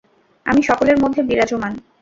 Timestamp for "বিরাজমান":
1.23-1.73